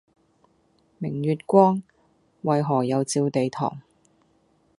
[0.97, 1.83] 明月光，
[2.41, 3.83] 為何又照地堂